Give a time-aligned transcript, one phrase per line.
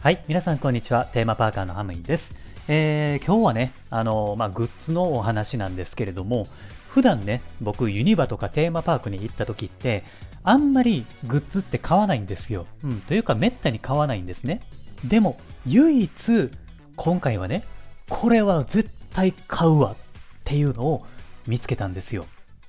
[0.00, 1.06] はい、皆さんこんにちは。
[1.06, 2.36] テーマパーカーのハムイです。
[2.68, 6.46] えー、今日はね、あのまあ、グッズのお話なんですけれども、
[6.88, 10.04] 普段ね、僕ユニバとかテーマパークに行った時って、
[10.44, 12.66] あんまりグッズって買わないんですよ。
[12.84, 14.60] うん、というかめったに買わないんですね。
[15.04, 15.36] でも、
[15.66, 16.50] 唯一、
[16.94, 17.64] 今回はね、
[18.08, 19.96] これは絶対買うわっ
[20.44, 21.04] ていうのを
[21.48, 22.24] 見つけたんですよ。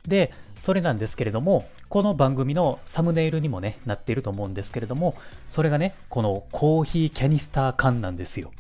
[0.08, 5.16] で、それなんですけれども、この番組のサムネイルにもね、なっていると思うんですけれども、
[5.48, 8.52] それがね、このコーヒーキャニスター缶なんですよ。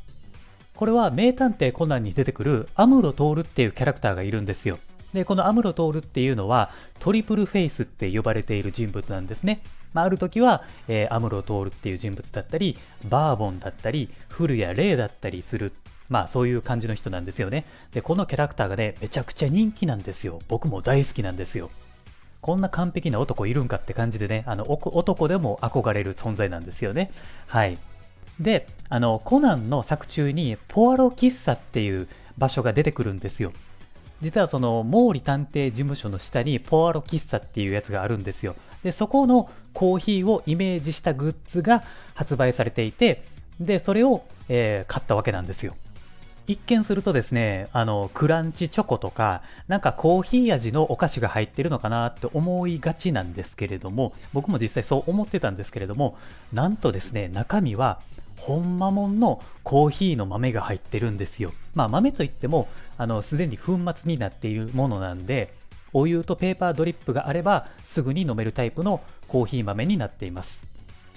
[0.75, 4.79] これは名探偵コナンに出てくるアムロトールっていうキャラクターがいるんですよ。
[5.13, 9.61] で、このアムロトールっていうのはトリプルフェイスって呼ばれている人物なんですね。
[9.93, 15.71] まあ、ある時は、えー、アムロトールっていう人物だったり、バーボンだったり、フルやレイだったりする。
[16.09, 17.65] まあそういう感じの人なんですよね。
[17.91, 20.39] で、このキャラクターがね、めちゃくちゃ人気なんですよ。
[20.47, 21.69] 僕も大好きなんですよ。
[22.41, 27.11] こんな完璧な男いるんかって感じでね、あの男でも憧れる存在なんですよね。
[27.47, 27.77] はい。
[28.39, 33.51] で、あの、コナンの作中にポアロ喫茶っていう場所が出てくるんですよ。
[34.21, 38.55] 実はその毛利探偵事務所の下にポアロ喫茶っていうやつがあるんですよ。
[38.83, 41.83] で、そこのコーヒーをイメージしたグッズが
[42.15, 43.23] 発売されていて、
[43.59, 45.75] で、それを、えー、買ったわけなんですよ。
[46.49, 56.17] 一見するとですね、あの、クランチチョコとか、なんかコーヒー味のお菓子が入ってるのかなって思いがちなんですけれども、僕も実際そう思ってたんですけれども、
[56.51, 57.99] なんとですね、中身は、
[58.37, 61.53] ほんまもんのコーヒーの豆が入ってるんですよ。
[61.75, 65.53] まあ豆といっても、あの、すでに粉末になっているものなんで、
[65.93, 70.65] お湯とペーパードリップがあれば、すぐに飲めるタイプのコーヒー豆になっています。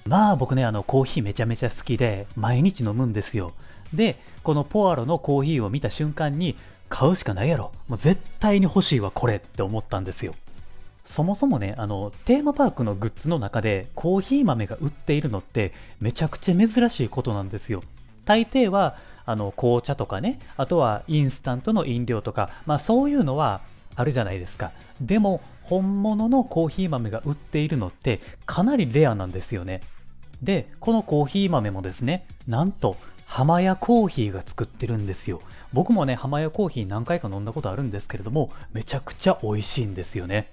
[0.07, 3.55] まあ僕ね、あの、コーヒーめちゃめちゃ好きで、毎日飲むんですよ。
[3.95, 6.57] で、このポアロのコーヒーを見た瞬間に、
[6.89, 7.73] 買うしかないやろ。
[7.89, 10.35] もう絶対に欲しいわ、これって思ったんですよ。
[11.05, 17.83] そもそもね、あの、テーマパークのグッズの中でコーヒー豆が売っているのってめちゃくちゃ珍しいことなんですよ。
[18.27, 23.63] 大抵は、あの、紅茶とかね、あとはインスタントの飲料とか、まあそういうのは
[23.97, 24.73] あるじゃないですか。
[25.01, 29.81] でも、本物のコーヒー豆が売っているのってかなりレアなんですよね。
[30.43, 32.97] で、このコーヒー豆もですね、なんと
[33.33, 35.41] 浜屋コーヒーが作ってるんですよ。
[35.73, 40.51] 僕もね、浜屋コーヒー何回か飲んだことあるんですけれども、めちゃくちゃ美味しいんですよね。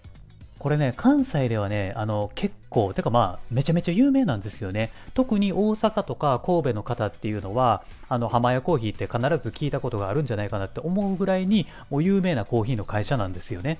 [0.60, 4.92] これね、関西ではね、あの、結構、てかまあ、めちゃめちゃ有名なんですよね。
[5.14, 13.78] 特に大阪とか神戸の方っていうのは、あの、浜屋コーヒーって必ず聞いたことがあるんじゃないかなって思うぐらいに、もう有名なコーヒーの会社なんですよね。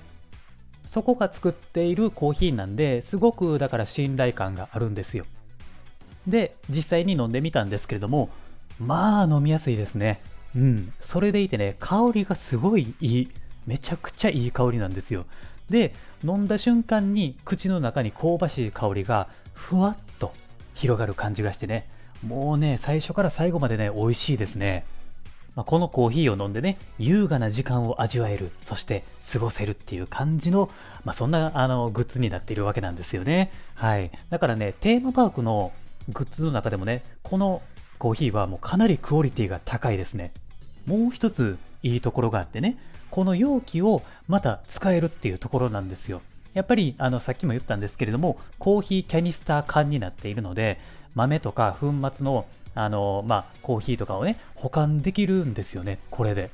[0.84, 5.24] そこが作っているコーヒーなんで、すごくだから信頼感があるんですよ。
[6.26, 8.28] で、実際に飲んでみたんですけれども、
[8.80, 10.20] まあ飲みやすいですね。
[10.56, 10.92] うん。
[10.98, 13.28] それでいてね、香りがすごいいい。
[13.66, 15.26] めちゃくちゃいい香りなんですよ。
[15.68, 20.32] で、飲んだ瞬間に口の中に香ばしい香りがふわっと
[20.74, 21.86] 広がる感じがしてね、
[22.26, 24.84] もうね、最初から最後までね、美味しいですね。
[25.54, 30.70] まあ、このコーヒーを飲んでね、優雅な時間を味わえる、そして過ごせるっていう感じの、
[31.04, 33.50] まあ、そんなあのグッズになっているわけなんですよね。
[33.74, 34.10] はい。
[34.30, 35.72] だからね、テーマパークの
[36.08, 37.62] グッズの中でもね、この
[38.00, 40.32] コーヒーはもうかなりクオリティが高いですね。
[40.86, 42.78] もう一ついいところがあってね、
[43.10, 46.22] この容器をまた使えるっていうところなんですよ。
[46.54, 50.80] やっぱりあのさっきも言ったんですけれども、コーヒーキャニスター缶になっているので、
[51.14, 56.50] 豆とか粉末のあの、まあ、コーヒーとかをね、保管できるんですよね、これで。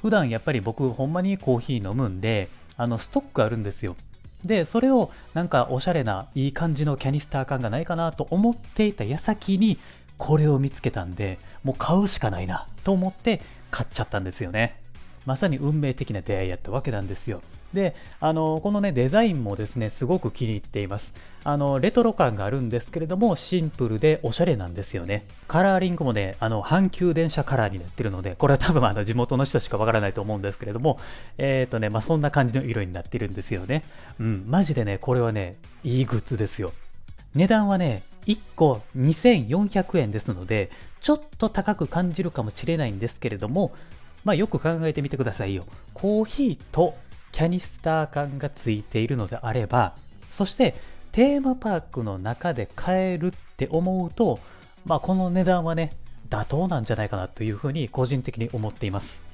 [0.00, 3.96] 普段やっぱり僕、ほんまにコーヒー飲むんで、あの、ストックあるんですよ。
[4.44, 9.78] で、それをなんかおしゃれないい感じのキャニスター缶がないかなと思っていた矢先に、
[10.18, 14.80] これを見つけたんで、もう買うしかないなと思って買っちゃったんですよね。
[15.26, 17.42] まさに運命的な出会いやったわけなんですよ。
[17.74, 21.12] で、あの、このね、デザインもですね、すごく気に入っています。
[21.42, 25.26] あの、レトロ感があるんですけれども、シンプルでおしゃれなんですよね。
[25.48, 30.98] カラーリングもね、あの、阪急電車カラーになってるので、これは多分あの、地元の人しかわからないと思うんですけれども、
[31.36, 33.82] えっ、ー、とね、まあ、そんな感じの色になってるんですよね。
[34.20, 36.72] うん、マジでね、これはね、いいグッズですよ。
[37.34, 43.72] 値段はね、1個2400円ですので、ちょっと高く感じるかもしれないんですけれども、
[44.24, 45.66] まあよく考えてみてくださいよ。
[45.92, 46.96] コーヒーと
[47.32, 49.94] キャニスター缶がついているのであれば、
[50.30, 50.74] そして
[51.12, 54.40] テーマパークの中で買えるって思うと、
[54.84, 55.92] まあこの値段はね、
[56.30, 59.24] 妥当なんじゃないかなというふうに個人的に思っています。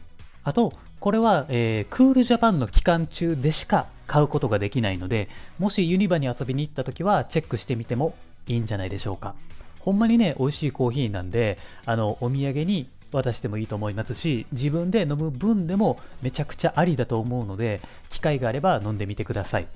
[0.43, 5.29] あと、これは、えー、クールジャパンの期間中でしか買うことができないので、
[5.59, 8.15] もしユニバに遊びに行った時はチェックしてみても
[8.51, 9.35] いいんじゃないでしょうか。
[9.79, 19.67] ほんまにね、美味しいコーヒーなんで、あの、お土産に渡してもいいと思いますし、自分で飲む分でもめちゃくちゃありだと思うので、機会があれば飲んでみてください。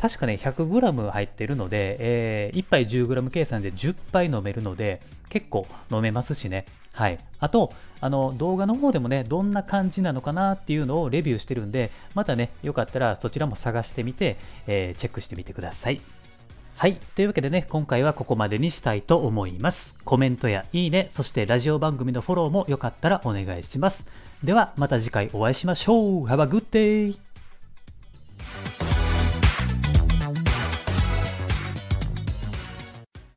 [0.00, 6.64] 確かね、100g 入ってるので、えー、1杯 10g 計算で10杯飲めるので、結構飲めますしね。
[6.92, 7.18] はい。
[7.38, 14.36] あと、あの、動画の方でもね、どんな感じなのかなっていうのをレビューしてるんで、またね、よかったらそちらも探してみて、
[14.66, 16.00] えー、チェックしてみてください。
[16.78, 16.94] はい。
[17.16, 19.96] というわけでね、今回はここまでにしたいと思います。
[20.04, 24.06] コメントやいいね、そしてラジオ番組のフォローもよかったらお願いします。
[24.44, 26.26] では、また次回お会いしましょう。
[26.26, 27.27] Have a good day!